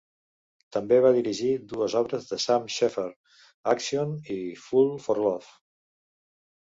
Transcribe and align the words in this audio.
També 0.75 0.95
va 1.05 1.11
dirigir 1.17 1.49
dues 1.73 1.95
obres 1.99 2.25
de 2.31 2.39
Sam 2.45 2.65
Shepherd: 2.77 3.21
"Action" 3.75 4.17
i 4.37 4.39
"Fool 4.67 4.91
for 5.05 5.23
Love". 5.27 5.55